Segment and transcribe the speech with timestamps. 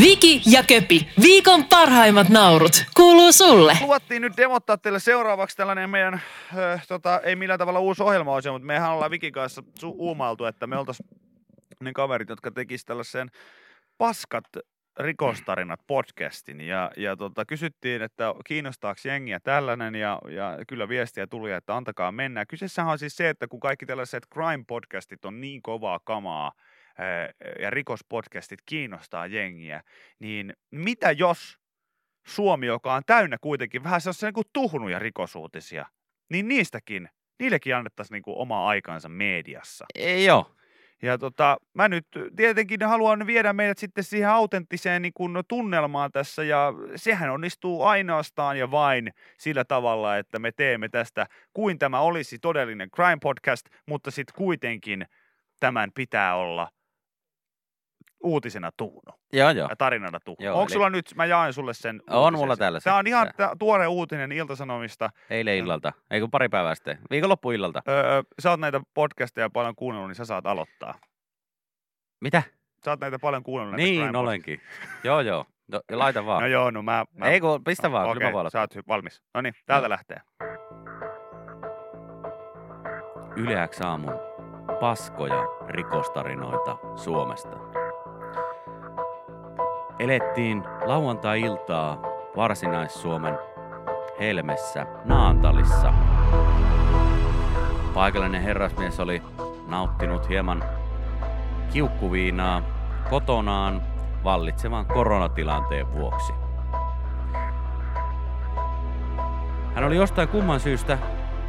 [0.00, 3.78] Viki ja Köpi, viikon parhaimmat naurut, kuuluu sulle.
[3.80, 8.52] Luvattiin nyt demottaa teille seuraavaksi tällainen meidän, äh, tota, ei millään tavalla uusi ohjelma osio,
[8.52, 11.08] mutta mehän ollaan Vikin kanssa su- uumailtu, että me oltaisiin
[11.80, 13.30] ne kaverit, jotka tekis tällaisen
[13.98, 14.44] paskat
[14.98, 21.52] rikostarinat podcastin ja, ja tota, kysyttiin, että kiinnostaako jengiä tällainen ja, ja kyllä viestiä tuli,
[21.52, 22.46] että antakaa mennä.
[22.46, 26.52] Kyseessähän on siis se, että kun kaikki tällaiset crime-podcastit on niin kovaa kamaa
[27.60, 29.82] ja rikospodcastit kiinnostaa jengiä,
[30.18, 31.58] niin mitä jos
[32.26, 35.86] Suomi, joka on täynnä kuitenkin vähän sellaisia niin kuin tuhnuja rikosuutisia,
[36.30, 39.86] niin niistäkin, niillekin annettaisiin niin kuin oma aikansa mediassa.
[39.94, 40.56] Ei joo.
[41.02, 46.44] Ja tota, mä nyt tietenkin haluan viedä meidät sitten siihen autenttiseen niin kuin tunnelmaan tässä
[46.44, 52.38] ja sehän onnistuu ainoastaan ja vain sillä tavalla, että me teemme tästä kuin tämä olisi
[52.38, 55.06] todellinen crime podcast, mutta sitten kuitenkin
[55.60, 56.68] tämän pitää olla
[58.22, 59.68] uutisena Tuuno Joo, joo.
[59.70, 60.36] ja tarinana Tuuno.
[60.44, 63.06] Joo, Onko eli- sulla nyt, mä jaen sulle sen On uutisen mulla täällä Tämä on
[63.06, 65.10] ihan tää- tuore uutinen Iltasanomista.
[65.30, 65.92] Eilen illalta.
[66.10, 66.98] Eikö pari päivää sitten?
[67.10, 67.82] Viikonloppuillalta.
[67.88, 70.94] Öö, sä oot näitä podcasteja paljon kuunnellut, niin sä saat aloittaa.
[72.20, 72.42] Mitä?
[72.84, 73.76] Sä oot näitä paljon kuunnellut.
[73.76, 74.60] näitä Niin, crime olenkin.
[75.04, 75.44] Joo, joo.
[75.72, 76.40] No, laita vaan.
[76.42, 77.04] No joo, no mä...
[77.12, 79.22] mä Ei kun, pistä vaan, Okei, kyllä mä voin sä oot valmis.
[79.34, 79.90] No niin, täältä Joo.
[79.90, 80.20] lähtee.
[83.36, 84.14] Yle X aamun
[84.80, 87.56] paskoja rikostarinoita Suomesta.
[89.98, 91.98] Elettiin lauantai-iltaa
[92.36, 93.38] Varsinais-Suomen
[94.20, 95.92] Helmessä Naantalissa.
[97.94, 99.22] Paikallinen herrasmies oli
[99.66, 100.64] nauttinut hieman
[101.72, 102.62] kiukkuviinaa
[103.10, 103.82] kotonaan
[104.24, 106.32] vallitsevan koronatilanteen vuoksi.
[109.74, 110.98] Hän oli jostain kumman syystä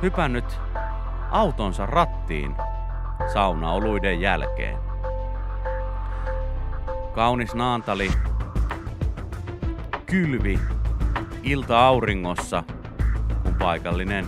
[0.02, 0.60] hypännyt
[1.32, 2.56] autonsa rattiin
[3.34, 4.78] saunaoluiden jälkeen.
[7.16, 8.12] Kaunis Naantali
[10.08, 10.60] kylvi
[11.44, 12.64] ilta-auringossa,
[13.44, 14.28] kun paikallinen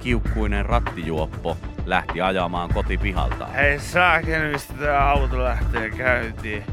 [0.00, 1.56] kiukkuinen rattijuoppo
[1.86, 3.46] lähti ajamaan kotipihalta.
[3.46, 6.64] Hei saakeli, mistä tää auto lähtee käyntiin.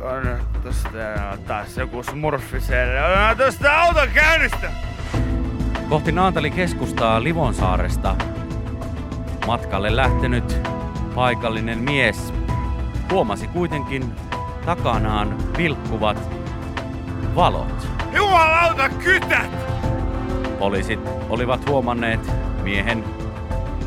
[0.00, 0.88] On tosta
[1.46, 3.28] taas joku smurfi siellä.
[3.30, 4.70] On tosta auton käynnistä!
[5.88, 8.16] Kohti Naantalin keskustaa Livonsaaresta
[9.46, 10.68] matkalle lähtenyt
[11.14, 12.34] paikallinen mies
[13.10, 14.12] huomasi kuitenkin
[14.66, 16.41] takanaan vilkkuvat
[17.36, 17.88] valot.
[18.12, 19.50] Jumalauta kytät!
[20.58, 22.32] Poliisit olivat huomanneet
[22.62, 23.04] miehen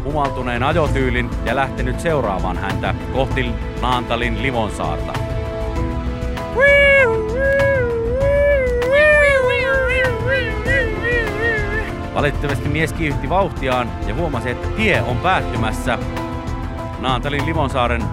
[0.03, 3.51] humaltuneen ajotyylin ja lähtenyt seuraamaan häntä kohti
[3.81, 5.13] Naantalin Livonsaarta.
[12.13, 15.99] Valitettavasti mies kiihdytti vauhtiaan ja huomasi, että tie on päättymässä
[16.99, 18.03] Naantalin Livonsaaren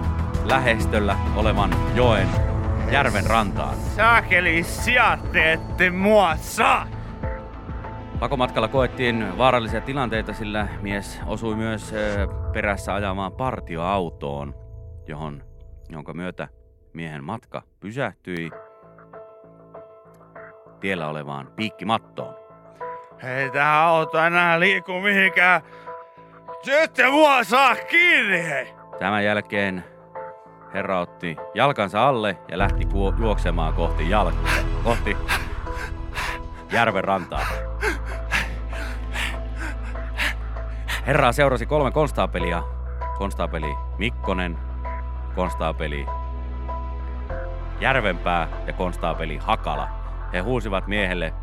[0.45, 2.52] lähestöllä olevan joen
[2.93, 3.75] järven rantaan.
[3.77, 6.87] Saakeli, sijat te ette mua saa!
[8.19, 11.93] Pakomatkalla koettiin vaarallisia tilanteita, sillä mies osui myös
[12.53, 14.55] perässä ajamaan partioautoon,
[15.07, 15.43] johon,
[15.89, 16.47] jonka myötä
[16.93, 18.51] miehen matka pysähtyi
[20.79, 22.35] tiellä olevaan piikkimattoon.
[23.23, 25.61] Ei tää auto enää liiku mihinkään.
[26.67, 28.73] Nyt mua saa kiinni, hei!
[28.99, 29.92] Tämän jälkeen
[30.73, 35.17] herra otti jalkansa alle ja lähti kuo- juoksemaan kohti, jalk- kohti
[36.71, 37.45] järven rantaa.
[41.07, 42.63] Herraa seurasi kolme konstaapelia.
[43.17, 44.57] Konstaapeli Mikkonen,
[45.35, 46.05] konstaapeli
[47.79, 49.87] Järvenpää ja konstaapeli Hakala.
[50.33, 51.33] He huusivat miehelle,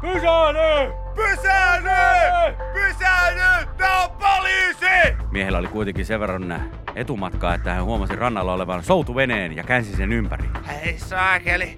[0.00, 0.92] Pysähdy!
[1.14, 2.56] Pysähdy!
[2.72, 3.66] Pysähdy!
[3.76, 5.16] Tää on poliisi!
[5.30, 6.48] Miehellä oli kuitenkin sen verran
[6.98, 10.48] etumatkaa, että hän huomasi rannalla olevan soutuveneen ja käänsi sen ympäri.
[10.66, 11.76] Hei saakeli.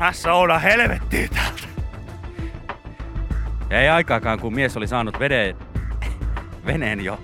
[0.00, 1.62] Mä souda helvettiin täältä.
[3.70, 5.56] Ei aikaakaan, kun mies oli saanut veden,
[6.66, 7.20] veneen jo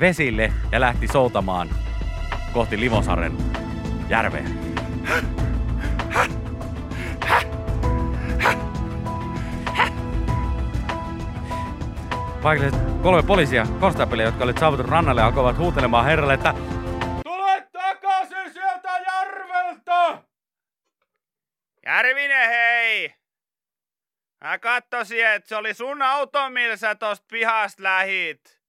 [0.00, 1.68] vesille ja lähti soutamaan
[2.52, 3.32] kohti Livosaren
[4.08, 4.67] järveä.
[12.42, 16.54] Paikalliset kolme poliisia, konstaapelia, jotka olivat saavutunut rannalle, alkoivat huutelemaan herralle, että
[17.24, 20.22] Tule takaisin sieltä järveltä!
[21.86, 23.14] Järvinen hei!
[24.44, 28.60] Mä kattosin, että se oli sun auto, millä sä tosta pihasta lähit.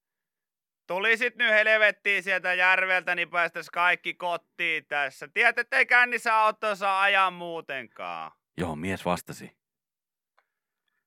[0.87, 5.27] Tulisit nyt helvettiin sieltä järveltä, niin päästäis kaikki kotiin tässä.
[5.33, 8.31] Tiedät, ettei kännissä autossa aja muutenkaan.
[8.57, 9.57] Joo, mies vastasi.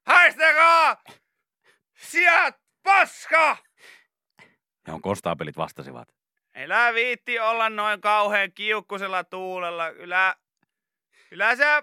[0.07, 1.03] Haistakaa!
[2.03, 3.57] Sijat paska!
[4.87, 6.09] Johon konstaapelit vastasivat.
[6.55, 9.93] Elä viitti olla noin kauhean kiukkusella tuulella.
[9.93, 10.35] Kyllä,
[11.29, 11.83] kyllä sä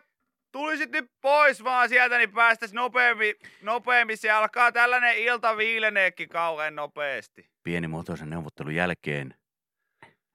[0.51, 4.17] tulisit nyt pois vaan sieltä, niin päästäis nopeammin, nopeammin.
[4.17, 7.49] Se alkaa tällainen ilta viileneekin kauhean nopeasti.
[7.63, 9.35] Pienimuotoisen neuvottelun jälkeen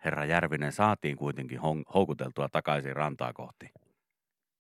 [0.05, 3.71] herra Järvinen saatiin kuitenkin hon- houkuteltua takaisin rantaa kohti.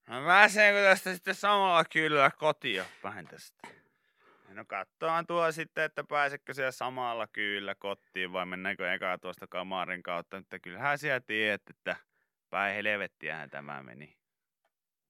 [0.08, 3.68] No mä sen tästä sitten samalla kyllä kotia päin tästä.
[4.54, 10.02] No katsotaan tuo sitten, että pääsekö siellä samalla kyllä kotiin vai mennäänkö eka tuosta kamarin
[10.02, 10.36] kautta.
[10.36, 11.96] Mutta kyllähän siellä tiedät, että
[12.50, 14.16] päin helvettiähän tämä meni.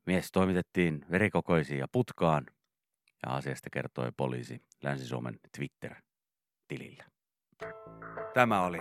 [0.06, 2.46] Mies toimitettiin verikokoisiin ja putkaan
[3.26, 7.04] ja asiasta kertoi poliisi Länsi-Suomen Twitter-tilillä.
[8.34, 8.80] Tämä oli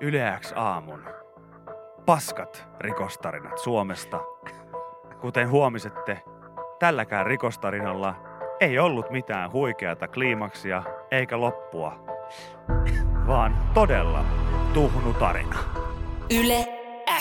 [0.00, 1.04] Yle X aamun
[2.06, 4.20] paskat rikostarinat Suomesta.
[5.20, 6.22] Kuten huomisette,
[6.78, 8.27] tälläkään rikostarinalla
[8.60, 12.04] ei ollut mitään huikeata kliimaksia eikä loppua,
[13.26, 14.24] vaan todella
[14.74, 15.58] tuhnu tarina.
[16.30, 16.66] Yle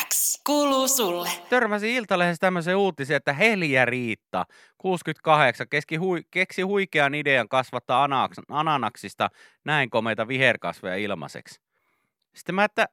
[0.09, 1.29] X kuuluu sulle.
[1.49, 4.45] Törmäsin Iltalehdessä tämmöisen uutisen, että Heliä Riitta,
[4.77, 9.29] 68, keski hui, keksi huikean idean kasvattaa anaks, ananaksista
[9.65, 11.61] näin komeita viherkasveja ilmaiseksi.
[12.35, 12.87] Sitten mä, että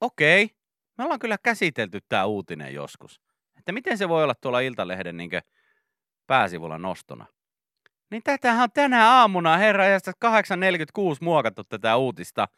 [0.00, 0.50] okei,
[0.98, 3.20] me ollaan kyllä käsitelty tämä uutinen joskus.
[3.58, 5.30] Että miten se voi olla tuolla Iltalehden niin
[6.26, 7.26] pääsivulla nostona.
[8.14, 10.04] Niin tätähän on tänä aamuna herra ja 8.46
[11.20, 12.48] muokattu tätä uutista.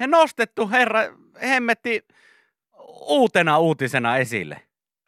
[0.00, 1.00] He nostettu herra
[1.42, 2.04] hemmetti
[3.00, 4.60] uutena uutisena esille.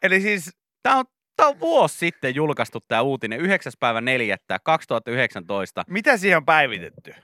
[0.03, 1.05] Eli siis Tämä on,
[1.41, 3.73] on vuosi sitten julkaistu tämä uutinen, 9.
[3.81, 4.37] päivä 4.
[4.63, 5.85] 2019.
[5.89, 7.15] mitä siihen on päivitetty?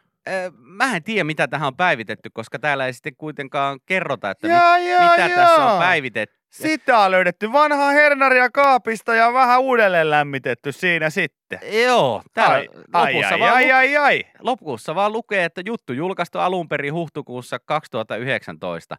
[0.56, 4.56] Mä en tiedä, mitä tähän on päivitetty, koska täällä ei sitten kuitenkaan kerrota, että mit,
[4.56, 5.28] Jaa, jaa, mitä jaa.
[5.38, 6.36] tässä on päivitetty.
[6.50, 11.58] Sitä on löydetty vanhaa hernaria kaapista ja vähän uudelleen lämmitetty siinä sitten.
[11.84, 12.68] Joo, täällä Ai,
[13.14, 14.24] lopussa, ai, vaan ai, ai, ai.
[14.40, 18.96] lopussa vaan lukee, että juttu julkaistu alun perin huhtikuussa 2019.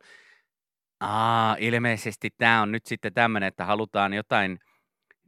[1.00, 4.60] Aa, ilmeisesti tämä on nyt sitten tämmöinen, että halutaan jotain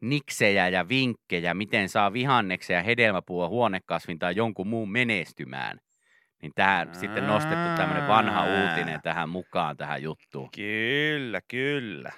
[0.01, 5.79] niksejä ja vinkkejä, miten saa vihanneksen ja hedelmäpuun huonekasvin tai jonkun muun menestymään.
[6.41, 10.49] Niin tämä sitten nostettu tämmöinen vanha uutinen tähän mukaan tähän juttuun.
[10.55, 12.11] Kyllä, kyllä.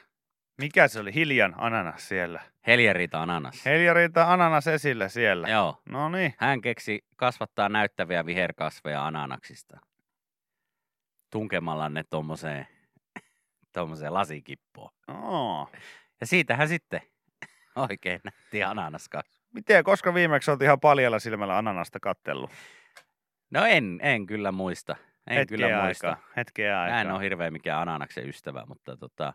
[0.60, 1.13] Mikä se oli?
[1.13, 2.42] Hiljan ananas siellä.
[2.68, 3.66] Heljerita ananas.
[3.66, 5.48] Heljariita ananas esillä siellä.
[5.48, 5.81] Joo.
[5.89, 6.33] No niin.
[6.38, 9.80] Hän keksi kasvattaa näyttäviä viherkasveja ananaksista.
[11.31, 12.68] Tunkemalla ne tommoseen,
[13.74, 14.92] tommoseen lasikippoon.
[15.07, 15.71] Oh.
[16.21, 17.01] Ja siitähän sitten
[17.75, 19.39] oikein nätti ananaskasvi.
[19.54, 22.51] Miten, koska viimeksi oltiin ihan paljalla silmällä ananasta kattellut?
[23.51, 24.95] No en, en kyllä muista.
[25.27, 26.09] En kyllä muista.
[26.09, 26.23] aikaa.
[26.37, 26.95] Hetkeä aikaa.
[26.95, 29.33] Mä en ole hirveän mikään ananaksen ystävä, mutta tota,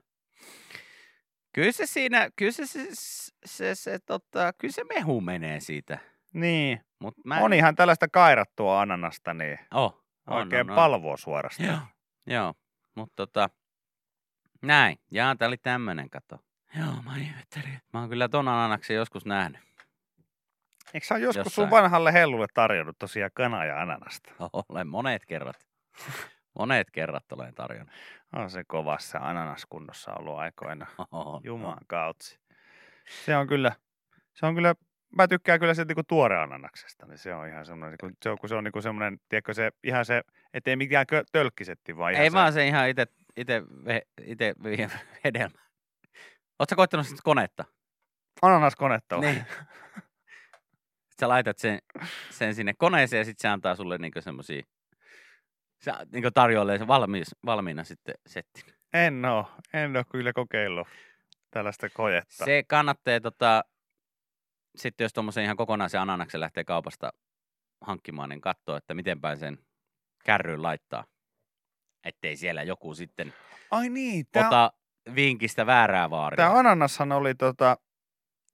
[1.52, 5.98] kyllä se siinä, kyllä se, se, se, se, se tota, kyllä se mehu menee siitä.
[6.32, 6.80] Niin.
[6.98, 10.76] Mut mä en- On ihan tällaista kairattua ananasta, niin Oh, on, oikein on, on.
[10.76, 11.68] palvoa suorastaan.
[11.68, 11.78] Joo,
[12.26, 12.54] joo.
[12.94, 13.48] mutta tota,
[14.62, 14.96] näin.
[15.10, 16.38] Jaa, tää oli tämmönen, kato.
[16.78, 17.78] Joo, mä ihmettelin.
[17.92, 19.60] Mä oon kyllä ton ananaksen joskus nähnyt.
[20.94, 21.54] Eikö sä joskus Jossain.
[21.54, 24.32] sun vanhalle hellulle tarjonnut tosiaan kanaa ja ananasta?
[24.68, 25.56] Olen monet kerrat.
[26.58, 27.94] Monet kerrat olen tarjonnut.
[28.32, 30.86] On se kovassa ananaskunnossa ollut aikoina.
[31.12, 32.38] On, Jumalan kautsi.
[33.24, 33.72] Se on kyllä,
[34.34, 34.74] se on kyllä,
[35.16, 38.38] mä tykkään kyllä sieltä niinku tuore ananaksesta, niin se on ihan semmoinen, kun se on,
[38.38, 40.22] kun se on niinku semmoinen, tiedätkö se, ihan se,
[40.54, 43.06] ettei mikään tölkkisetti, vaan Ei se, vaan se ihan ite,
[43.36, 44.88] ite, ve- ite vi-
[45.24, 45.58] hedelmä.
[46.58, 47.64] Oletko koittanut sitä konetta?
[48.42, 49.16] ananaskonetta.
[49.16, 49.26] vai?
[49.32, 49.44] Niin.
[51.24, 51.78] Sä laitat sen,
[52.30, 54.62] sen sinne koneeseen ja sitten se antaa sulle niinku semmosia,
[55.80, 58.74] se niinku tarjoilee se valmiis, valmiina sitten settin.
[58.92, 60.88] En oo, en oo kyllä kokeillut
[61.50, 62.44] tällaista kojetta.
[62.44, 63.64] Se kannattaa tota,
[64.76, 67.12] sitten jos tuommoisen ihan kokonaisen ananaksen lähtee kaupasta
[67.80, 69.58] hankkimaan, niin katsoo, että miten päin sen
[70.24, 71.04] kärryyn laittaa.
[72.04, 73.34] Ettei siellä joku sitten
[73.70, 74.72] Ai niin, tää, ota
[75.14, 76.36] vinkistä väärää vaaria.
[76.36, 77.76] tää ananashan oli, tota,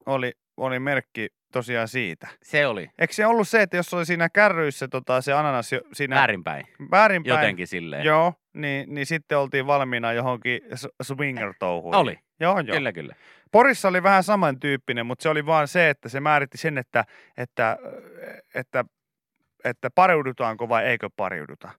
[0.07, 2.29] oli, oli merkki tosiaan siitä.
[2.43, 5.81] Se oli Eikö se ollut se, että jos oli siinä kärryissä tota, se ananas jo,
[5.93, 6.67] siinä väärinpäin.
[6.91, 8.05] väärinpäin, Jotenkin silleen.
[8.05, 10.61] Joo, niin, niin sitten oltiin valmiina johonkin
[11.03, 11.95] swinger-touhuun.
[11.95, 12.77] Oli, Joo, joo.
[12.77, 13.15] kyllä kyllä.
[13.53, 17.05] Porissa oli vähän samantyyppinen, mutta se oli vaan se, että se määritti sen, että,
[17.37, 17.77] että,
[18.55, 18.85] että,
[19.65, 21.71] että pariudutaanko vai eikö pariuduta.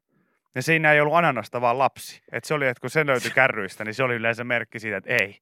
[0.56, 2.22] Ja siinä ei ollut ananasta, vaan lapsi.
[2.32, 5.14] Et se oli, että kun se löytyi kärryistä, niin se oli yleensä merkki siitä, että
[5.14, 5.38] ei.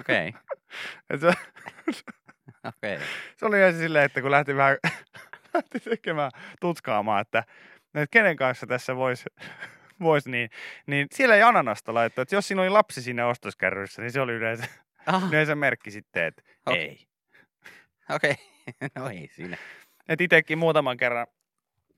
[0.00, 0.32] Okei,
[1.20, 1.26] se,
[2.68, 2.98] okei.
[3.36, 4.76] se oli yleensä silleen, että kun lähti vähän
[5.54, 7.38] lähti tekemään, tutkaamaan, että,
[7.94, 9.24] että kenen kanssa tässä voisi
[10.00, 10.50] vois niin,
[10.86, 12.22] niin siellä ei ananasta laittaa.
[12.22, 14.64] Että jos siinä oli lapsi siinä ostoskärryssä, niin se oli yleensä,
[15.06, 16.82] Ah, yleensä merkki sitten, että Okei.
[16.88, 17.06] ei.
[18.14, 18.34] Okei,
[18.94, 19.56] no ei siinä.
[20.08, 21.26] Et itekin muutaman kerran,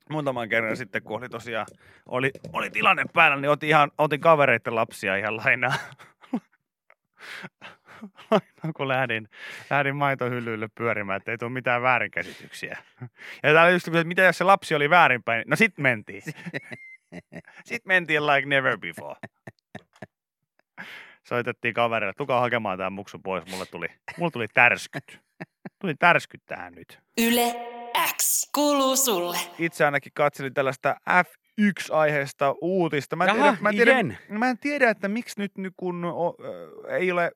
[0.09, 1.67] muutaman kerran sitten, kun oli tosiaan,
[2.05, 5.73] oli, oli tilanne päällä, niin otin, ihan, otin kavereiden lapsia ihan lainaa.
[8.31, 9.29] lainaa, kun lähdin,
[9.69, 12.77] lähdin maitohyllylle pyörimään, että ei tule mitään väärinkäsityksiä.
[13.43, 16.21] Ja täällä just, että mitä jos se lapsi oli väärinpäin, no sit mentiin.
[17.65, 19.15] Sitten mentiin like never before.
[21.27, 25.19] Soitettiin kaverille, tuka hakemaan tämä muksu pois, mulle tuli, mulle tuli tärskyt.
[25.79, 26.99] Tuli tärskyt tähän nyt.
[27.17, 27.55] Yle
[28.17, 29.37] X kuuluu sulle.
[29.59, 30.95] Itse ainakin katselin tällaista
[31.69, 33.15] F1-aiheesta uutista.
[33.15, 33.93] Mä en, Jaha, tiedä, mä, en tiedä,
[34.39, 36.35] mä en tiedä, että miksi nyt nyt kun o,
[36.89, 37.31] ei ole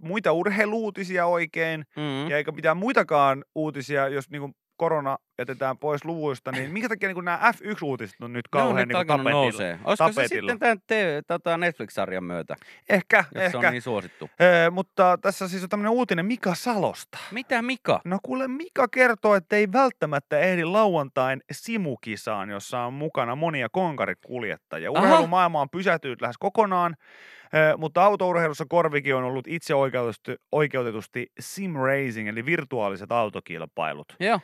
[0.00, 2.30] muita urheiluutisia oikein, Mm.
[2.30, 7.24] ja eikä mitään muitakaan uutisia, jos niin korona jätetään pois luvuista, niin minkä takia niin
[7.24, 9.30] nämä F1-uutiset on nyt Ne on kauhean nyt niin tapetilla?
[9.30, 9.78] nousee.
[9.84, 10.50] Olisiko se tapetilla.
[10.50, 12.56] sitten tämän te, tota Netflix-sarjan myötä,
[12.88, 13.58] Ehkä, jos se ehkä.
[13.58, 14.30] on niin suosittu?
[14.40, 17.18] Ee, mutta tässä siis on tämmöinen uutinen Mika Salosta.
[17.30, 18.00] Mitä Mika?
[18.04, 24.90] No kuule, Mika kertoo, että ei välttämättä ehdi lauantain simukisaan, jossa on mukana monia konkarikuljettajia.
[24.90, 26.96] Urheilumaailma on pysähtynyt lähes kokonaan,
[27.78, 34.16] mutta autourheilussa korvikin on ollut itse oikeutetusti, oikeutetusti sim racing, eli virtuaaliset autokilpailut.
[34.20, 34.40] Joo.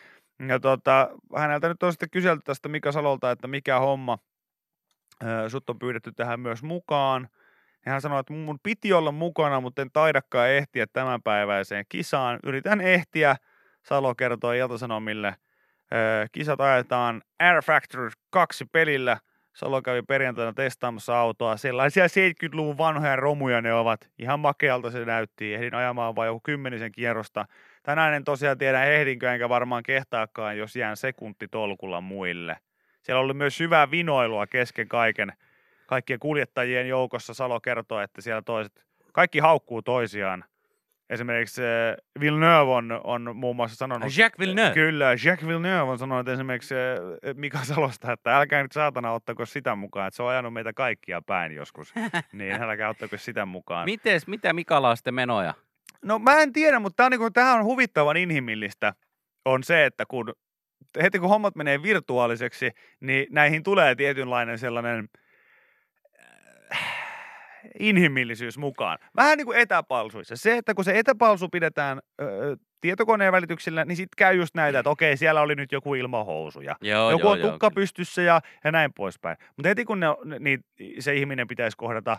[0.49, 4.19] Ja tota, häneltä nyt on sitten kyselty tästä Mika Salolta, että mikä homma
[5.49, 7.29] sut on pyydetty tähän myös mukaan.
[7.87, 12.39] Ja hän sanoi, että mun piti olla mukana, mutta en taidakaan ehtiä tämänpäiväiseen kisaan.
[12.45, 13.37] Yritän ehtiä,
[13.83, 15.37] Salo kertoi Ilta-Sanomille.
[16.33, 19.17] Kisat ajetaan Air Factor 2 pelillä.
[19.53, 21.57] Salo kävi perjantaina testaamassa autoa.
[21.57, 24.11] Sellaisia 70-luvun vanhoja romuja ne ovat.
[24.19, 25.55] Ihan makealta se näytti.
[25.55, 27.47] Ehdin ajamaan vain joku kymmenisen kierrosta.
[27.83, 32.57] Tänään en tosiaan tiedä ehdinkö, enkä varmaan kehtaakaan, jos jään sekuntitolkulla muille.
[33.03, 35.33] Siellä oli myös syvää vinoilua kesken kaiken.
[35.87, 40.45] Kaikkien kuljettajien joukossa Salo kertoo, että siellä toiset, kaikki haukkuu toisiaan.
[41.11, 44.17] Esimerkiksi äh, Villeneuve on, on muun muassa sanonut...
[44.19, 44.75] Jacques Villeneuve.
[44.75, 49.75] Kyllä, Jacques Villeneuve on sanonut esimerkiksi äh, Mika Salosta, että älkää nyt saatana ottako sitä
[49.75, 51.95] mukaan, että se on ajanut meitä kaikkia päin joskus.
[52.33, 53.85] niin älkää ottako sitä mukaan.
[53.85, 55.55] Mites, mitä Mikalla on sitten menoja?
[56.05, 58.95] No mä en tiedä, mutta tää on, niinku, tämähän on huvittavan inhimillistä,
[59.45, 60.33] on se, että kun
[61.03, 65.09] heti kun hommat menee virtuaaliseksi, niin näihin tulee tietynlainen sellainen
[66.73, 67.01] äh,
[67.81, 68.99] inhimillisyys mukaan.
[69.17, 70.37] Vähän niin kuin etäpalsuissa.
[70.37, 74.91] Se, että kun se etäpalsu pidetään ö, tietokoneen välityksellä, niin sitten käy just näitä, että
[74.91, 76.77] okei, siellä oli nyt joku ilmahousuja.
[76.81, 77.81] Joo, joku joo, on joo, tukka kyllä.
[77.81, 79.37] pystyssä ja, ja näin poispäin.
[79.57, 80.07] Mutta heti kun ne,
[80.39, 80.65] niin
[80.99, 82.19] se ihminen pitäisi kohdata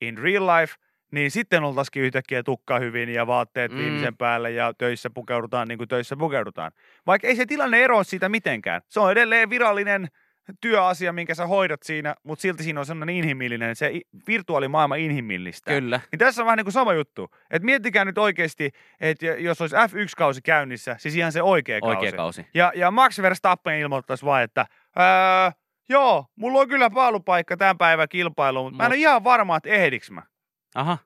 [0.00, 0.74] in real life,
[1.12, 3.78] niin sitten oltaisikin yhtäkkiä tukka hyvin ja vaatteet Mm.
[3.78, 6.72] viimeisen päälle ja töissä pukeudutaan niin kuin töissä pukeudutaan.
[7.06, 8.82] Vaikka ei se tilanne eroa siitä mitenkään.
[8.88, 10.08] Se on edelleen virallinen
[10.60, 13.92] työasia, minkä sä hoidat siinä, mutta silti siinä on sellainen inhimillinen, se
[14.28, 15.70] virtuaalimaailma inhimillistä.
[15.70, 16.00] Kyllä.
[16.12, 17.30] Niin tässä on vähän niin kuin sama juttu.
[17.50, 21.96] Että miettikää nyt oikeasti, että jos olisi F1-kausi käynnissä, siis ihan se oikea kausi.
[21.96, 22.46] Oikea kausi.
[22.54, 24.66] Ja, ja Max Verstappen ilmoittaisi vaan, että
[24.98, 25.50] öö,
[25.88, 29.56] joo, mulla on kyllä paalupaikka tämän päivän kilpailuun, mutta mä en Mut- ole ihan varma,
[29.56, 30.22] että ehdiks mä.
[30.74, 30.98] Aha.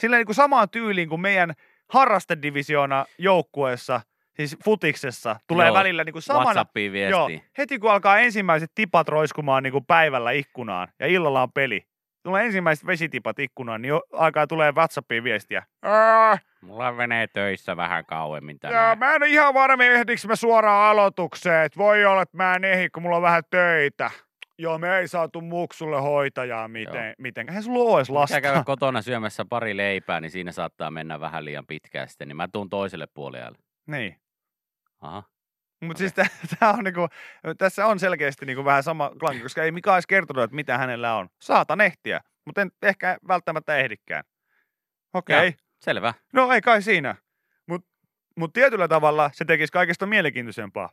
[0.00, 1.54] Sillä niin kuin samaan tyyliin kuin meidän
[1.92, 4.00] harrastedivisioona joukkueessa,
[4.36, 6.64] siis futiksessa, tulee Joo, välillä niin kuin samana,
[7.10, 11.86] joo, heti kun alkaa ensimmäiset tipat roiskumaan niin kuin päivällä ikkunaan ja illalla on peli,
[12.22, 15.62] tulee ensimmäiset vesitipat ikkunaan, niin jo alkaa tulee WhatsAppiin viestiä.
[15.82, 18.98] Ää, Mulla menee töissä vähän kauemmin tänään.
[18.98, 21.64] mä en ole ihan varma, ehdinkö mä suoraan aloitukseen.
[21.64, 24.10] Et voi olla, että mä en ehdi, kun mulla on vähän töitä.
[24.58, 27.48] Joo, me ei saatu muksulle hoitajaa miten, miten.
[27.48, 28.40] Eihän sulla Pitää lasta.
[28.40, 32.48] käydä kotona syömässä pari leipää, niin siinä saattaa mennä vähän liian pitkään sitten, niin mä
[32.48, 33.58] tuun toiselle puolelle.
[33.86, 34.20] Niin.
[35.00, 35.22] Aha.
[35.82, 36.26] Mutta siis tää,
[36.58, 37.08] tää on niinku,
[37.58, 41.14] tässä on selkeästi niinku vähän sama klanki, koska ei Mika edes kertonut, että mitä hänellä
[41.14, 41.28] on.
[41.40, 44.24] Saatan ehtiä, mutta en ehkä välttämättä ehdikään.
[45.14, 45.48] Okei.
[45.48, 45.52] Okay.
[45.80, 46.14] Selvä.
[46.32, 47.16] No ei kai siinä.
[47.66, 47.88] Mutta
[48.36, 50.90] mut tietyllä tavalla se tekisi kaikesta mielenkiintoisempaa.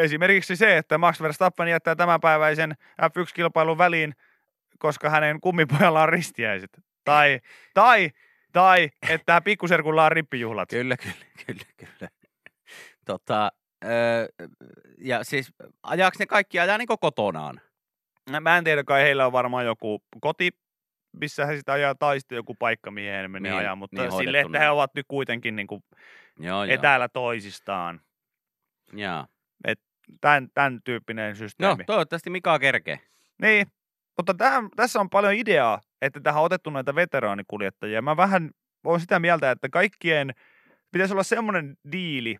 [0.00, 4.14] Esimerkiksi se, että Max Verstappen jättää tämänpäiväisen F1-kilpailun väliin,
[4.78, 6.70] koska hänen kummipojalla on ristiäiset.
[7.04, 7.40] Tai,
[7.74, 8.10] tai,
[8.52, 10.68] tai että pikkuserkulla on rippijuhlat.
[10.68, 12.10] Kyllä, kyllä, kyllä, kyllä.
[13.04, 13.52] Tota,
[13.84, 14.26] öö,
[14.98, 15.52] ja siis
[15.82, 17.60] ajaako ne kaikki ajaa niin kotonaan?
[18.40, 20.50] Mä en tiedä, kai heillä on varmaan joku koti,
[21.12, 24.12] missä he sitä ajaa, tai sitten joku paikka, mihin he menee Niin, ajaa, mutta niin
[24.12, 25.82] sille, että he ovat nyt kuitenkin niin kuin
[26.38, 26.74] Joo, joo.
[26.74, 28.00] etäällä toisistaan.
[28.92, 29.26] Joo.
[30.20, 31.84] Tämän, tämän tyyppinen No, systeemi.
[31.84, 33.00] toivottavasti Mika kerkee.
[33.42, 33.66] Niin,
[34.16, 38.02] mutta tähän, tässä on paljon ideaa, että tähän on otettu näitä veteraanikuljettajia.
[38.02, 38.50] Mä vähän
[38.84, 40.30] olen sitä mieltä, että kaikkien
[40.92, 42.36] pitäisi olla semmoinen diili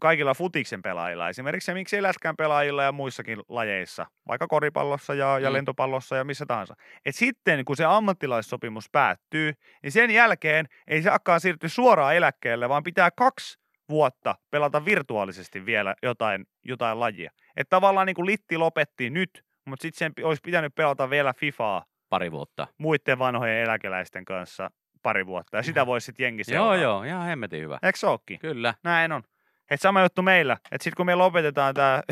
[0.00, 5.48] kaikilla futiksen pelaajilla, esimerkiksi ja miksi lätkän pelaajilla ja muissakin lajeissa, vaikka koripallossa ja, ja
[5.50, 5.52] Mm.
[5.54, 6.74] lentopallossa ja missä tahansa.
[7.06, 12.82] Et sitten kun se ammattilaissopimus päättyy, niin sen jälkeen ei saakaan siirtyä suoraan eläkkeelle, vaan
[12.82, 13.61] pitää kaksi
[13.92, 17.30] vuotta pelata virtuaalisesti vielä jotain, jotain lajia.
[17.56, 21.82] Että tavallaan niin kuin Litti lopetti nyt, mutta sitten sen olisi pitänyt pelata vielä FIFAa
[22.08, 22.66] Pari vuotta.
[22.78, 24.70] muiden vanhojen eläkeläisten kanssa
[25.02, 25.56] pari vuotta.
[25.56, 27.78] Ja sitä voisi sitten jengi Joo, joo, ihan hemmetin hyvä.
[27.82, 28.38] Eikö se ookin?
[28.38, 28.74] Kyllä.
[28.84, 29.22] Näin on.
[29.70, 32.02] Et sama juttu meillä, että sitten kun me lopetetaan tämä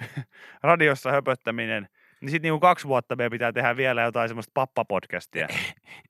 [0.62, 1.88] radiossa höpöttäminen,
[2.20, 5.48] niin sitten niinku kaksi vuotta meidän pitää tehdä vielä jotain semmoista pappapodcastia.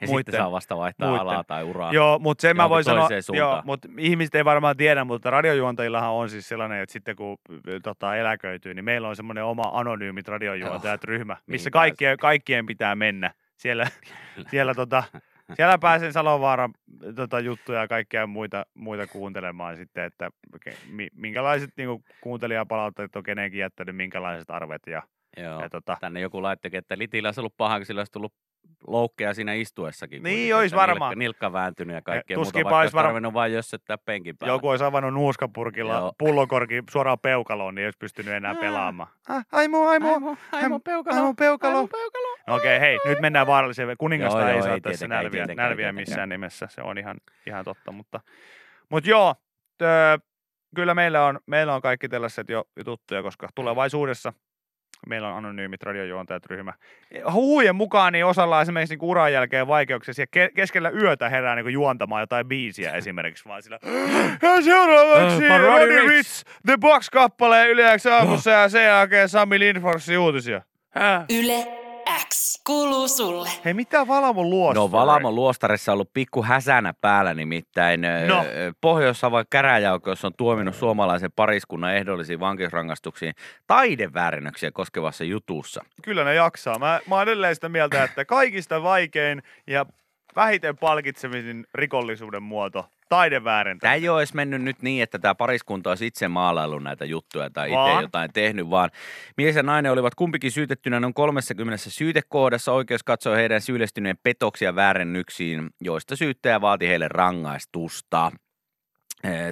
[0.00, 1.28] Ja Muitten- sitten saa vasta vaihtaa muitten.
[1.28, 1.92] alaa tai uraa.
[1.92, 6.30] Joo, mutta sen mä voin sanoa, joo, mutta ihmiset ei varmaan tiedä, mutta radiojuontajillahan on
[6.30, 7.38] siis sellainen, että sitten kun
[7.82, 13.32] tota, eläköityy, niin meillä on semmoinen oma anonyymit radiojuontajat ryhmä, missä kaikkien, kaikkien pitää mennä.
[13.56, 13.86] Siellä,
[14.50, 15.02] siellä, tota,
[15.56, 16.74] siellä pääsen Salovaaran
[17.16, 20.30] tota, juttuja ja kaikkia muita, muita kuuntelemaan sitten, että
[20.90, 25.02] mi, minkälaiset niin kuuntelijapalautteet on kenenkin jättänyt, minkälaiset arvet ja,
[25.36, 25.60] Joo.
[25.60, 28.34] ja tota, Tänne joku laittokin, että Litillä olisi ollut paha, kun sillä olisi tullut
[28.86, 30.22] loukkeja siinä istuessakin.
[30.22, 31.10] Niin olisi varmaan.
[31.10, 34.54] Nilkka, nilkka vääntynyt ja kaikkea muuta, tuskinpa vaikka olisi varma- vain jössöttää penkin päälle.
[34.54, 36.12] joku olisi avannut nuuskapurkilla Joo.
[36.18, 39.08] pullonkorki suoraan peukaloon, niin ei olisi pystynyt enää pelaamaan.
[39.28, 39.98] Ah, ai mu, ai.
[40.02, 41.16] Aimo, aimo peukalo.
[41.16, 41.76] Aimo peukalo.
[41.76, 42.36] Aimo peukalo.
[42.46, 43.96] No Okei, okay, hei, nyt mennään vaaralliseen.
[43.98, 46.66] Kuningasta Joo, ei joo, saa ei tässä nälviä, tietenkään, nälviä missään nimessä.
[46.70, 47.92] Se on ihan, ihan totta.
[47.92, 48.20] Mutta,
[48.88, 49.34] mutta joo,
[49.78, 50.18] tö,
[50.76, 54.32] kyllä meillä on, meillä on kaikki tällaiset jo tuttuja, koska tulevaisuudessa
[55.06, 56.72] meillä on anonyymit radiojuontajat ryhmä.
[57.32, 61.54] Huhujen mukaan niin osalla on esimerkiksi niin uran jälkeen vaikeuksia ja ke- keskellä yötä herää
[61.56, 63.78] niin juontamaan jotain biisiä esimerkiksi vaan sillä
[64.42, 66.08] ja seuraavaksi Äh, Roddy.
[66.08, 70.62] Rich, The Box-kappale yleensä aamussa ja sen jälkeen Sami Lindforsin uutisia.
[70.90, 71.24] Hää?
[71.30, 71.79] Yle
[72.28, 73.48] X kuuluu sulle.
[73.64, 74.80] Hei, mitä Valamon luostari?
[74.80, 78.00] No Valamon luostarissa on ollut pikku häsänä päällä nimittäin.
[78.26, 78.44] No.
[78.80, 83.34] Pohjois-Savon käräjäoikeus on tuominut suomalaisen pariskunnan ehdollisiin vankeusrangaistuksiin
[83.66, 85.84] taideväärennöksiä koskevassa jutussa.
[86.02, 86.78] Kyllä ne jaksaa.
[86.78, 89.86] Mä, mä oon edelleen sitä mieltä, että kaikista vaikein ja
[90.36, 93.80] vähiten palkitsemisen rikollisuuden muoto, taideväärentä.
[93.80, 97.50] Tämä ei ole edes mennyt nyt niin, että tämä pariskunta olisi itse maalaillut näitä juttuja
[97.50, 98.90] tai itse jotain tehnyt, vaan
[99.36, 102.72] mies ja nainen olivat kumpikin syytettynä noin 30 syytekohdassa.
[102.72, 108.32] Oikeus katsoi heidän syyllistyneen petoksia väärennyksiin, joista syyttäjä vaati heille rangaistusta.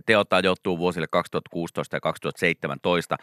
[0.06, 3.16] Teot ajoittuu vuosille 2016 ja 2017.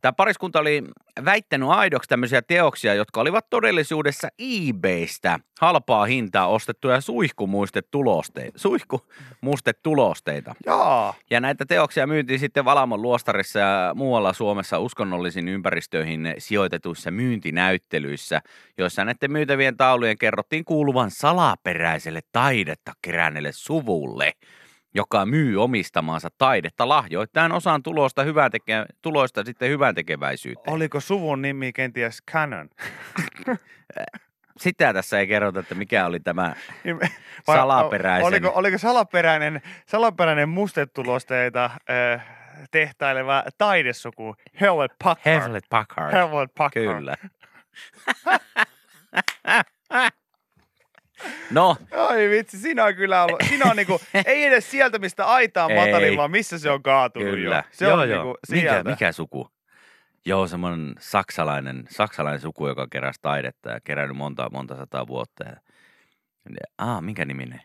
[0.00, 0.84] Tämä pariskunta oli
[1.24, 8.58] väittänyt aidoksi tämmöisiä teoksia, jotka olivat todellisuudessa eBaystä halpaa hintaa ostettuja suihkumuistetulosteita.
[8.58, 10.54] Suihkumustetulosteita.
[10.66, 11.14] Jaa.
[11.30, 18.40] Ja näitä teoksia myytiin sitten Valamon luostarissa ja muualla Suomessa uskonnollisiin ympäristöihin sijoitetuissa myyntinäyttelyissä,
[18.78, 24.32] joissa näiden myytävien taulujen kerrottiin kuuluvan salaperäiselle taidetta keränneelle suvulle,
[24.94, 30.74] joka myy omistamaansa taidetta lahjoittaen osan tulosta, hyvän teke- tuloista sitten hyvän tekeväisyyteen.
[30.74, 32.68] Oliko suvun nimi kenties Canon?
[34.60, 36.54] Sitä tässä ei kerrota, että mikä oli tämä
[36.84, 37.00] Niin
[37.46, 38.26] vai- salaperäisen.
[38.26, 42.26] Oliko, oliko salaperäinen, salaperäinen mustetulosteita äh,
[42.70, 45.40] tehtaileva taidesuku Hewlett Packard?
[45.42, 46.12] Hewlett Packard.
[46.12, 46.86] Hewlett Packard.
[46.86, 47.14] Kyllä.
[51.50, 51.76] no,
[52.08, 55.70] Ai vitsi, siinä on kyllä ollut, siinä on niinku, ei edes sieltä mistä aita on
[55.70, 55.76] Ei.
[55.76, 57.56] matalin, vaan missä se on kaatunut Kyllä.
[57.56, 57.62] jo.
[57.70, 58.24] Se joo, on joo.
[58.24, 58.90] niinku mikä, sieltä.
[58.90, 59.48] mikä suku?
[60.26, 65.44] Joo, semmoinen saksalainen, saksalainen suku, joka keräsi taidetta ja kerännyt monta, monta sataa vuotta.
[65.44, 65.56] Ja...
[66.78, 67.60] Ah, minkä niminen?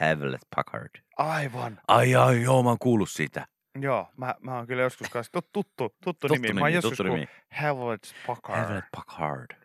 [0.00, 0.90] Hewlett Packard.
[1.16, 1.80] Aivan.
[1.88, 3.46] Ai, ai, joo, mä oon kuullut siitä.
[3.80, 6.48] Joo, mä, mä oon kyllä joskus kanssa, tuttu, tuttu, tuttu, Tuttu nimi.
[6.48, 7.28] Mä nimi, oon joskus tuttu nimi.
[7.62, 8.58] Hewlett Packard.
[8.58, 9.56] Hewlett Packard.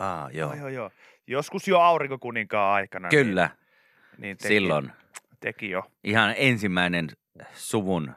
[0.00, 0.50] Ah, joo.
[0.50, 0.90] Joo, joo, joo.
[1.26, 3.08] Joskus jo aurinkokuninkaan aikana.
[3.08, 4.92] Kyllä, Niin, niin teki, silloin.
[5.40, 5.82] Teki jo.
[6.04, 7.08] Ihan ensimmäinen
[7.52, 8.14] suvun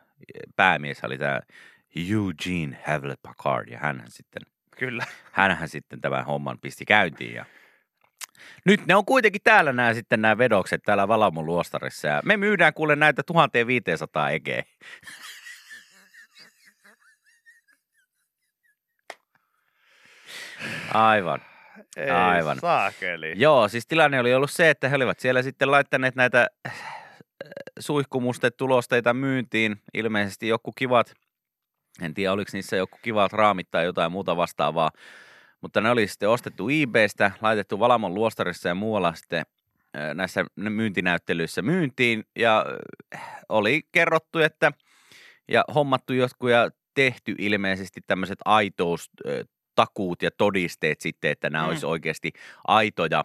[0.55, 1.41] päämies oli tämä
[1.95, 4.41] Eugene Hewlett Packard, ja hän sitten
[4.77, 5.05] Kyllä.
[5.31, 7.33] hänhän sitten tämän homman pisti käyntiin.
[7.33, 7.45] Ja
[8.65, 12.07] nyt ne on kuitenkin täällä nämä sitten nämä vedokset täällä Valamon luostarissa.
[12.07, 14.63] Ja me myydään kuule näitä 1500 egeä.
[20.93, 21.41] Aivan.
[21.97, 22.59] Ei Aivan.
[22.59, 23.33] saakeli.
[23.35, 26.73] Joo, siis tilanne oli ollut se, että he olivat siellä sitten laittaneet näitä äh,
[27.79, 29.81] suihkumustetulosteita myyntiin.
[29.93, 31.13] Ilmeisesti joku kivat,
[32.01, 34.91] en tiedä oliko niissä joku kivat raamit tai jotain muuta vastaavaa,
[35.61, 39.45] mutta ne oli sitten ostettu eBaystä, laitettu Valamon luostarissa ja muualla sitten
[39.97, 42.65] äh, näissä myyntinäyttelyissä myyntiin ja
[43.15, 44.71] äh, oli kerrottu, että
[45.51, 49.09] ja hommattu jotkut ja tehty ilmeisesti tämmöiset aitous
[49.77, 51.69] takuut ja todisteet sitten, että nämä Mm.
[51.69, 52.31] olisi oikeasti
[52.67, 53.23] aitoja,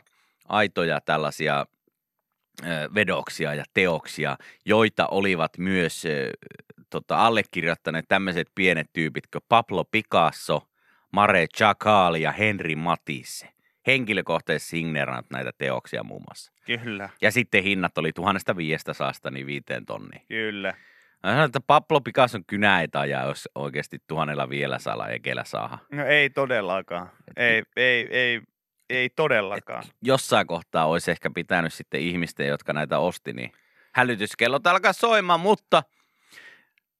[0.49, 1.67] aitoja tällaisia
[2.95, 6.05] vedoksia ja teoksia, joita olivat myös
[6.91, 10.69] tota, allekirjoittaneet tämmöiset pienet tyypit kuin Pablo Picasso,
[11.13, 13.49] Mare Chagall ja Henri Matisse.
[13.87, 16.53] Henkilökohtaisesti signeerannut näitä teoksia muun muassa.
[16.67, 20.23] Kyllä, Ja sitten hinnat oli 1500 niin viiteen tonniin.
[20.29, 20.75] kyllä.
[21.23, 25.79] Mä sanon, että Pablo Picasson kynä ei tajaa, jos oikeasti tuhannella vielä saa ekellä saada.
[25.93, 27.11] No ei todellakaan.
[27.37, 28.41] Ei, ei, ei,
[28.91, 29.85] ei todellakaan.
[30.03, 33.53] Jossain kohtaa olisi ehkä pitänyt sitten ihmisten, jotka näitä osti, niin
[33.95, 35.83] hälytyskellot alkaa soimaan, mutta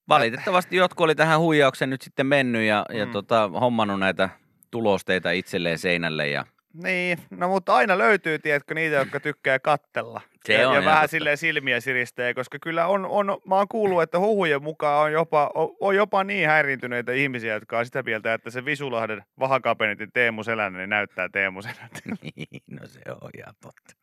[0.09, 3.11] valitettavasti jotkut oli tähän huijaukseen nyt sitten mennyt ja, ja Mm.
[3.11, 4.29] tota, hommannut näitä
[4.71, 10.21] tulosteita itselleen seinälle ja Niin, no mutta aina löytyy, tiedätkö, niitä, jotka tykkää kattella.
[10.45, 14.01] Se ja, on ja vähän silleen silmiä siristää, koska kyllä on, on, mä oon kuullut,
[14.01, 18.33] että huhujen mukaan on jopa, on, on jopa niin häiriintyneitä ihmisiä, jotka on sitä mieltä,
[18.33, 21.99] että se Visulahden vahakapenetin Teemu Selänne niin näyttää Teemu Selänne.
[22.21, 23.93] Niin, no se on ihan totta.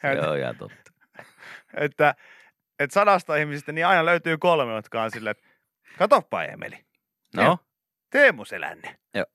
[0.00, 0.92] Se on ihan totta.
[1.74, 2.14] että,
[2.78, 5.48] että sadasta ihmisistä niin aina löytyy kolme, jotka on silleen, että
[5.98, 6.78] katoppa Emeli,
[7.36, 7.58] No,
[8.10, 8.98] Teemu Selänne.
[9.14, 9.26] Joo.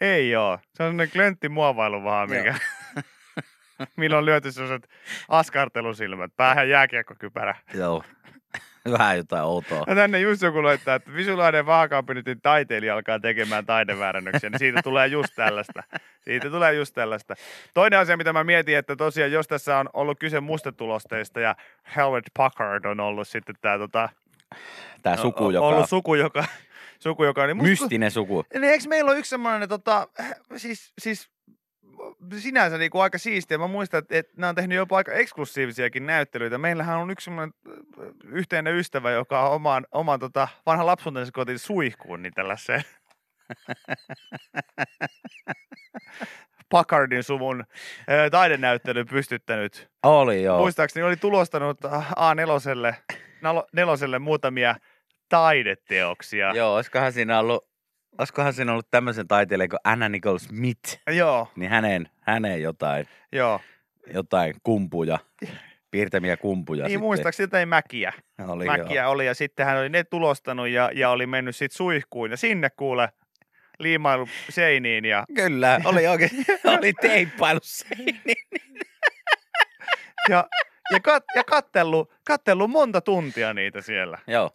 [0.00, 0.56] Ei oo.
[0.56, 2.38] Se on sellainen klönttimuovailu vaan, Joo.
[2.38, 2.54] mikä...
[3.96, 4.88] Milloin on lyöty sellaiset
[5.28, 7.54] askartelusilmät, päähän jääkiekkokypärä.
[7.74, 8.04] joo.
[8.98, 9.84] Vähän jotain outoa.
[9.86, 15.06] Ja tänne just joku laittaa, että Visulainen vahakaapinitin taiteilija alkaa tekemään taideväärännöksiä, niin siitä tulee
[15.06, 15.82] just tällaista.
[16.24, 17.34] Siitä tulee just tällaista.
[17.74, 21.56] Toinen asia, mitä mä mietin, että tosiaan jos tässä on ollut kyse mustetulosteista ja
[21.96, 24.08] Howard Packard on ollut sitten tämä tota,
[25.02, 26.44] Tämä suku, o- joka ollut suku, joka,
[27.02, 28.44] suku, joka niin musta- mystinen suku.
[28.52, 30.08] Niin eikö meillä ole yksi semmoinen, tota,
[30.56, 31.30] siis, siis
[32.38, 33.58] sinänsä niin kuin aika siistiä.
[33.58, 36.58] Mä muistan, että, että nämä on tehnyt jopa aika eksklusiivisiakin näyttelyitä.
[36.58, 37.52] Meillähän on yksi semmoinen
[38.24, 42.82] yhteinen ystävä, joka on oman, oman tota, vanhan lapsuutensa kotiin suihkuun, niin tällaiseen
[46.70, 47.64] Packardin suvun
[48.10, 49.88] ö, taidenäyttelyn pystyttänyt.
[50.02, 50.58] Oli joo.
[50.58, 52.94] Muistaakseni oli tulostanut A4
[53.42, 54.74] nalo- neloselle muutamia
[55.30, 56.52] taideteoksia.
[56.54, 57.68] Joo, olisikohan siinä ollut,
[58.18, 63.60] olisikohan siinä ollut tämmöisen taiteilijan kuin Anna Nicole Smith, Joo, niin hänen, hänen jotain, joo.
[64.14, 65.18] jotain kumpuja,
[65.90, 67.00] piirtämiä kumpuja niin sitten.
[67.00, 68.12] muistaakseni jotain mäkiä.
[68.48, 69.10] Oli mäkiä joo.
[69.10, 72.70] oli ja sitten hän oli ne tulostanut ja, ja oli mennyt sitten suihkuun ja sinne
[72.70, 73.08] kuule
[73.78, 76.30] liimailu seiniin ja, Kyllä, oli oikein,
[76.78, 78.46] oli teippailu seiniin.
[80.28, 80.48] ja,
[80.92, 84.18] ja, kat, ja kattellut, kattellut monta tuntia niitä siellä.
[84.26, 84.50] Joo.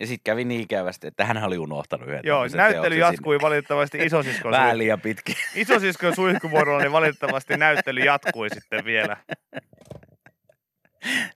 [0.00, 4.52] Ja sitten kävi niin ikävästi, että hän oli unohtanut yhden Joo, näyttely jatkui valitettavasti isosiskon,
[4.52, 4.64] sinne.
[4.64, 5.34] Vähän liian pitkin.
[5.54, 9.16] isosiskon suihkuvuorolla, niin valitettavasti näyttely jatkui sitten vielä.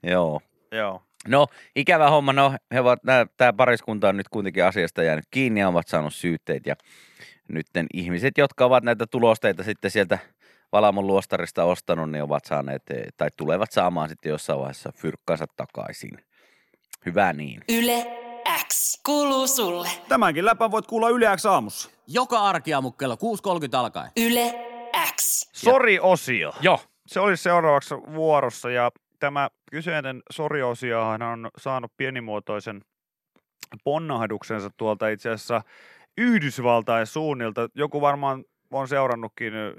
[0.02, 0.40] Joo.
[0.72, 1.02] Joo.
[1.28, 1.46] No,
[1.76, 2.32] ikävä homma.
[2.32, 3.00] No, he ovat,
[3.36, 6.66] tämä pariskunta on nyt kuitenkin asiasta jäänyt kiinni ja ovat saanut syytteet.
[6.66, 6.74] Ja
[7.48, 10.18] nytten ihmiset, jotka ovat näitä tulosteita sitten sieltä
[10.72, 16.18] Valamon luostarista ostanut, niin ovat saaneet, eh, tai tulevat saamaan sitten jossain vaiheessa fyrkkansa takaisin.
[17.06, 17.60] Hyvä niin.
[17.68, 18.06] Yle
[18.82, 19.88] X kuuluu sulle.
[20.08, 21.90] Tämänkin läpän voit kuulla Yle X aamussa.
[22.06, 23.20] Joka arkiaamu kello 6.30
[23.76, 24.10] alkaen.
[24.16, 24.54] Yle
[25.16, 25.48] X.
[25.52, 26.52] Sori-osio.
[26.60, 26.80] Joo.
[27.06, 32.82] Se olisi seuraavaksi vuorossa ja tämä kyseinen sori-osiohan on saanut pienimuotoisen
[33.84, 35.62] ponnahduksensa tuolta itse asiassa
[36.18, 37.68] Yhdysvaltain suunnilta.
[37.74, 38.44] Joku varmaan
[38.80, 39.74] on seurannutkin ö,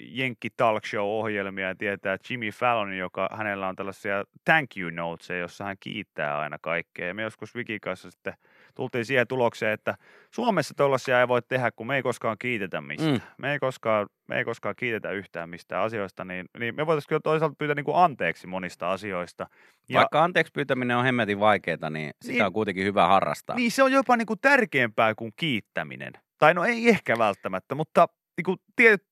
[0.00, 5.64] Jenkki Talk Show-ohjelmia ja tietää Jimmy Fallon, joka hänellä on tällaisia thank you notesia, jossa
[5.64, 7.06] hän kiittää aina kaikkea.
[7.06, 8.34] Ja me joskus Vikin kanssa sitten
[8.74, 9.94] tultiin siihen tulokseen, että
[10.30, 13.12] Suomessa tuollaisia ei voi tehdä, kun me ei koskaan kiitetä mistään.
[13.12, 13.20] Mm.
[13.38, 17.20] Me, ei koskaan, me ei koskaan kiitetä yhtään mistään asioista, niin, niin me voitaisiin kyllä
[17.20, 19.46] toisaalta pyytää niin kuin anteeksi monista asioista.
[19.88, 22.44] Ja Vaikka anteeksi pyytäminen on hemmetin vaikeaa, niin sitä Niin.
[22.46, 23.56] on kuitenkin hyvä harrastaa.
[23.56, 26.12] niin se on jopa niin kuin tärkeämpää kuin kiittäminen.
[26.38, 28.06] Tai no ei ehkä välttämättä, mutta
[28.36, 29.04] niin kuin tiet,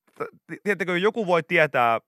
[0.63, 2.01] tiettäkö, joku voi tietää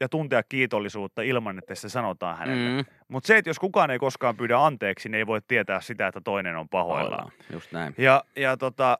[0.00, 2.82] ja tuntea kiitollisuutta ilman, että se sanotaan hänelle.
[2.82, 2.88] Mm.
[3.08, 6.20] Mutta se, että jos kukaan ei koskaan pyydä anteeksi, niin ei voi tietää sitä, että
[6.20, 7.10] toinen on pahoillaan.
[7.10, 7.52] pahoillaan.
[7.52, 7.94] Just näin.
[7.98, 8.98] Ja, ja tota,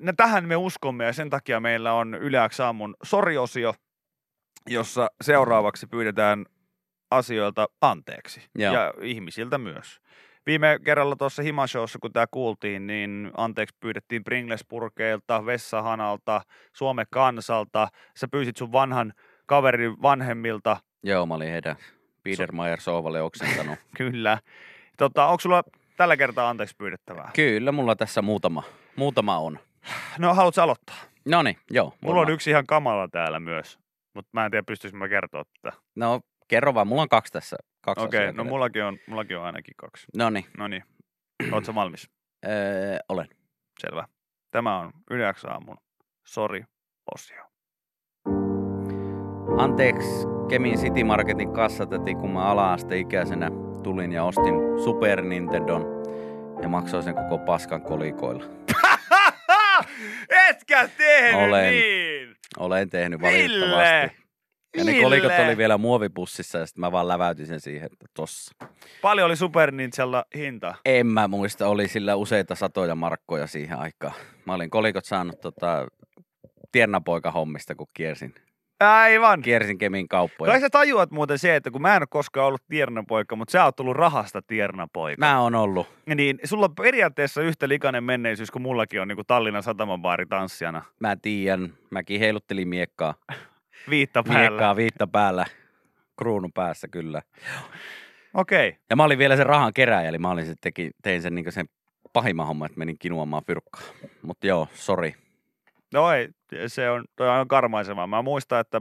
[0.00, 3.74] no tähän me uskomme ja sen takia meillä on Yleäks aamun soriosio,
[4.66, 6.46] jossa seuraavaksi pyydetään
[7.10, 8.74] asioilta anteeksi Joo.
[8.74, 10.00] ja ihmisiltä myös.
[10.48, 16.40] Viime kerralla tuossa Himashowssa, kun tämä kuultiin, niin anteeksi pyydettiin Pringlesburgeilta, Vessahanalta,
[16.72, 17.88] Suomen kansalta.
[18.16, 19.12] Sä pyysit sun vanhan
[19.46, 21.76] kaverin vanhemmilta, Joo, mä olin heidän
[22.24, 23.78] Biedermeier Sovalle oksentanut.
[23.98, 24.38] kyllä.
[24.96, 25.62] Tota, onko sulla
[25.96, 27.30] tällä kertaa anteeksi pyydettävää?
[27.34, 28.62] Kyllä, mulla tässä muutama,
[28.96, 29.58] muutama on.
[30.18, 30.96] No, haluatko aloittaa?
[31.24, 31.84] No niin, joo.
[31.84, 32.34] Mulla on varmaan.
[32.34, 33.78] yksi ihan kamala täällä myös,
[34.14, 35.76] mutta mä en tiedä pystyisikö mä kertoa tätä.
[35.96, 37.56] No, kerro vaan, mulla on kaksi tässä.
[37.80, 40.06] Kaksi Okei, asiaa no mullakin on, mullakin on ainakin kaksi.
[40.16, 40.82] No niin, No niin,
[41.52, 42.10] ootko valmis?
[42.46, 43.26] öö, olen.
[43.80, 44.04] Selvä.
[44.50, 45.76] Tämä on Yleäks aamun
[46.26, 47.44] sori-osio.
[49.58, 50.08] Anteeksi
[50.48, 53.50] Kemin City Marketin kassatäti, kun mä ala-asteikäisenä
[53.82, 55.86] tulin ja ostin Super Nintendon
[56.62, 58.44] ja maksoin sen koko paskan kolikoilla.
[60.48, 61.72] Etkä tehnyt Olen.
[61.72, 62.36] niin!
[62.58, 63.32] Olen tehnyt Ville!
[63.32, 64.27] valitettavasti.
[64.78, 68.54] Ja ne kolikot oli vielä muovipussissa ja sitten mä vaan läväytin sen siihen, että tossa.
[69.02, 70.74] Paljon oli Super Ninjalla hinta.
[70.84, 74.14] En mä muista, oli sillä useita satoja markkoja siihen aikaan.
[74.46, 75.86] Mä olin kolikot saanut tota,
[76.72, 78.34] tiernapoika hommista, kun kiersin,
[78.80, 79.42] Aivan.
[79.42, 80.52] kiersin Kemin kauppoja.
[80.52, 83.64] Kai sä tajuat muuten se, että kun mä en ole koskaan ollut tiernapoika, mutta sä
[83.64, 85.18] oot tullut rahasta tiernapoika.
[85.18, 85.86] Mä oon ollut.
[86.14, 90.82] Niin sulla on periaatteessa yhtä likainen menneisyys kuin mullakin on niin kuin Tallinnan satamabaari tanssijana.
[91.00, 91.72] Mä tiedän.
[91.90, 93.14] Mäkin heiluttelin miekkaa.
[93.90, 94.40] Viitta päällä.
[94.40, 95.46] Miekkaa viitta päällä.
[96.18, 97.22] Kruunun päässä kyllä.
[98.34, 98.68] Okei.
[98.68, 98.80] Okay.
[98.90, 101.52] Ja mä olin vielä sen rahan keräjä, eli mä olin sitten teki, tein sen, niin
[101.52, 101.66] sen
[102.12, 103.82] pahimman homman, että menin kinuamaan fyrkkaa.
[104.22, 105.14] Mutta joo, sori.
[105.92, 106.28] No ei,
[106.66, 108.06] se on, toi on aivan karmaisevaa.
[108.06, 108.80] Mä muistan, että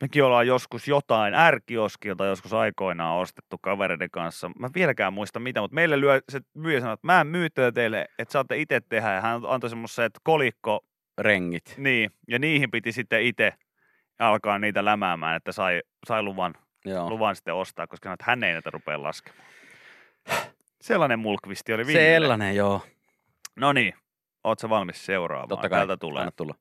[0.00, 4.50] mekin ollaan joskus jotain ärkioskilta joskus aikoinaan ostettu kavereiden kanssa.
[4.58, 8.08] Mä vieläkään muista mitä, mutta meille lyö se myyjä sanoi, että mä en myy teille,
[8.18, 9.14] että saatte itse tehdä.
[9.14, 10.84] Ja hän antoi semmoiset kolikko,
[11.18, 11.74] Rengit.
[11.76, 13.52] niin, ja niihin piti sitten itse
[14.18, 16.54] alkaa niitä lämäämään, että sai, sai luvan,
[16.84, 17.10] Joo.
[17.10, 19.48] luvan sitten ostaa, koska että hän ei näitä rupea laskemaan.
[20.80, 22.08] Sellainen mulkvisti oli Villelle.
[22.14, 22.82] Sellainen, joo.
[23.56, 23.94] No niin,
[24.44, 25.48] oot sä valmis seuraamaan?
[25.48, 25.78] Totta kai.
[25.78, 26.20] Täältä tulee.
[26.20, 26.54] Anna tulla.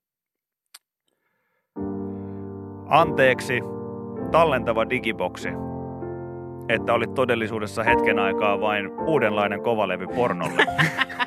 [2.90, 3.60] Anteeksi,
[4.32, 5.50] tallentava digiboksi,
[6.70, 10.66] että olit todellisuudessa hetken aikaa vain uudenlainen kovalevy pornolle.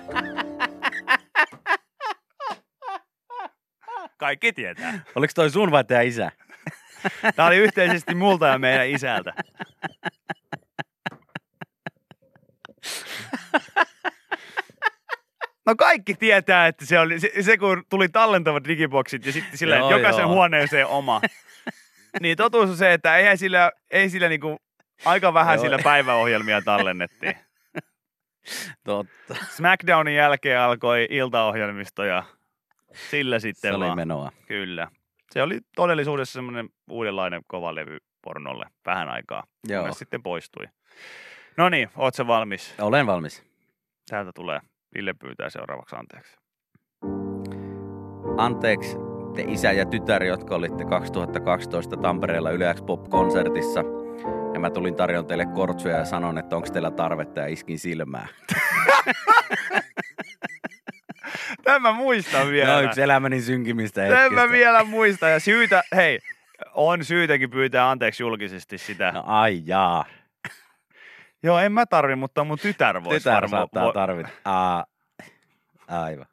[4.20, 5.00] Kaikki tietää.
[5.14, 6.32] Oliko toi sun vai teidän isä?
[7.36, 9.32] Tämä oli yhteisesti multa ja meidän isältä.
[15.66, 19.76] No kaikki tietää, että se oli se, se kun tuli tallentavat digiboksit ja sitten sillä
[19.76, 20.32] Joo, jokaisen joo.
[20.34, 21.20] huoneeseen oma.
[22.20, 24.56] niin totuus on se, että eihän sillä, ei sillä niinku,
[25.04, 25.62] aika vähän Joo.
[25.64, 27.34] sillä päiväohjelmia tallennettiin.
[28.84, 29.34] Totta.
[29.50, 32.24] Smackdownin jälkeen alkoi iltaohjelmisto ja
[33.10, 33.96] sillä sitten Se oli vaan.
[33.96, 34.32] menoa.
[34.46, 34.88] Kyllä.
[35.30, 39.44] Se oli todellisuudessa semmoinen uudenlainen kova levy pornolle vähän aikaa.
[39.68, 39.82] Joo.
[39.82, 40.64] Kunnes sitten poistui.
[41.56, 42.74] No niin, oot sä valmis?
[42.80, 43.44] Olen valmis.
[44.10, 44.60] Täältä tulee.
[44.94, 46.36] Ville pyytää seuraavaksi anteeksi.
[48.36, 48.96] Anteeksi
[49.34, 53.80] te isä ja tytär, jotka olitte 2012 Tampereella Yle Pop-konsertissa.
[54.54, 58.26] Ja mä tulin tarjon teille kortsuja ja sanon, että onko teillä tarvetta ja iskin silmää.
[61.72, 62.72] Tämän mä muistan vielä.
[62.72, 64.46] No yksi elämäni synkimistä Tämän hetkistä.
[64.46, 65.30] mä vielä muistan.
[65.30, 66.18] Ja syytä, hei,
[66.74, 69.12] on syytäkin pyytää anteeksi julkisesti sitä.
[69.12, 70.04] No ai jaa.
[71.42, 73.60] Joo, en mä tarvi, mutta mun tytär voisi Tytär varmaan.
[73.60, 74.28] saattaa vo- tarvita.
[74.44, 74.84] Aa,
[75.88, 76.26] aivan.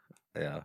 [0.43, 0.61] Joo.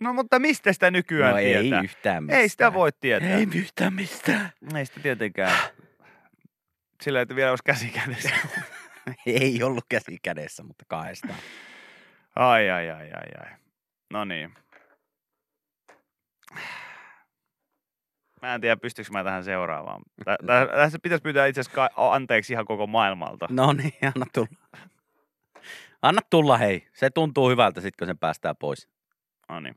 [0.00, 1.80] No mutta mistä sitä nykyään No ei tietää?
[1.80, 2.40] yhtään mistään.
[2.40, 3.28] ei sitä voi tietää.
[3.28, 4.50] Ei yhtään mistään.
[4.76, 5.56] Ei sitä tietenkään.
[7.02, 8.30] Sillä että vielä olisi käsi kädessä.
[9.26, 11.34] ei ollut käsi kädessä, mutta kahdestaan.
[12.36, 13.56] Ai, ai, ai, ai, ai.
[14.14, 14.54] No niin.
[18.42, 20.02] Mä en tiedä, pystyykö mä tähän seuraavaan.
[20.24, 23.46] Tä- tä- Tässä pitäisi pyytää itse asiassa anteeksi ihan koko maailmalta.
[23.50, 24.78] No niin, anna tulla.
[26.02, 26.88] Anna tulla hei.
[26.92, 28.88] Se tuntuu hyvältä sit, kun sen päästään pois.
[29.48, 29.76] No niin.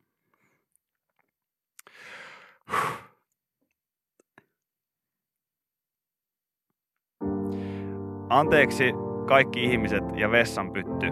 [8.30, 8.84] Anteeksi
[9.28, 11.08] kaikki ihmiset ja vessanpytty,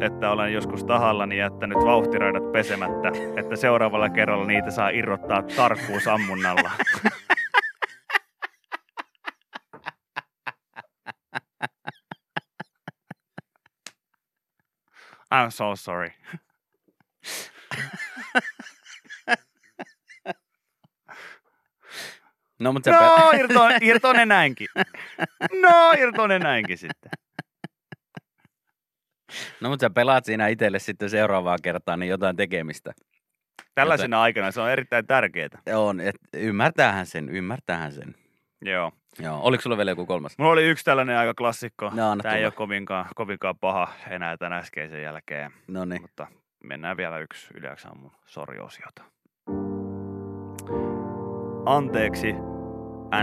[0.00, 6.70] että olen joskus tahallani jättänyt vauhtiraidat pesemättä, että seuraavalla kerralla niitä saa irrottaa tarkkuusammunnalla.
[15.34, 16.10] I'm so sorry.
[22.60, 23.30] No, mutta No,
[23.82, 24.68] irto, näinkin.
[25.62, 26.99] No, irto ne näinkin sitten.
[29.60, 32.92] No, mutta sä pelaat siinä itselle sitten seuraavaa kertaa niin jotain tekemistä.
[33.74, 35.48] Tällaisena aikana se on erittäin tärkeää.
[35.74, 38.14] On, et ymmärtäähän sen, ymmärtäähän sen.
[38.62, 38.92] Joo.
[39.18, 40.38] Joo, oliko sulla vielä joku kolmas?
[40.38, 41.90] Mulla oli yksi tällainen aika klassikko.
[41.94, 45.52] No, Tämä ei ole kovinkaan, kovinkaan paha enää tämän äskeisen jälkeen.
[45.68, 46.02] No niin.
[46.02, 46.26] Mutta
[46.64, 49.02] mennään vielä yksi yleensä mun sori-osiota.
[51.66, 52.32] Anteeksi,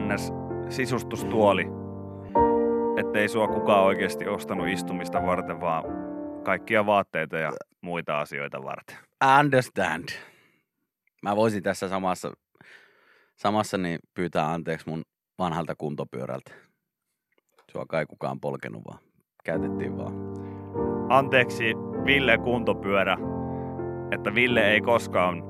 [0.02, 0.32] NS
[0.70, 1.66] sisustustuoli,
[2.98, 5.84] ettei sua kukaan oikeasti ostanut istumista varten, vaan
[6.48, 8.98] kaikkia vaatteita ja muita asioita varten.
[9.40, 10.10] Understand.
[11.22, 12.32] Mä voisin tässä samassa,
[13.36, 15.04] samassa niin pyytää anteeksi mun
[15.40, 16.52] vanhalta kuntopyörältä.
[17.72, 19.00] Sua kai kukaan polkenut vaan.
[19.44, 20.14] Käytettiin vaan.
[21.10, 21.64] Anteeksi,
[22.06, 23.18] Ville kuntopyörä,
[24.12, 25.44] että Ville ei koskaan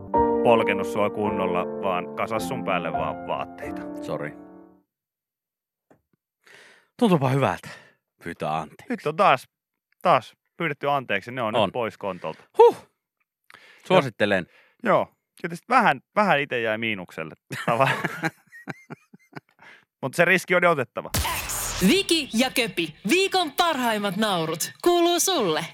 [0.43, 3.81] polkenut sua kunnolla, vaan kasas sun päälle vaan vaatteita.
[4.01, 4.33] Sori.
[6.99, 7.69] Tuntuupa hyvältä.
[8.23, 8.85] Pyytää anteeksi.
[8.89, 9.47] Nyt on taas,
[10.01, 11.67] taas pyydetty anteeksi, ne on, On.
[11.67, 12.43] nyt pois kontolta.
[12.57, 12.87] Huh.
[13.87, 14.47] Suosittelen.
[14.83, 17.35] Joo, tietysti vähän, vähän itse jäi miinukselle.
[20.01, 21.09] Mutta se riski on otettava.
[21.87, 25.65] Viki ja Köpi, viikon parhaimmat naurut, kuuluu sulle.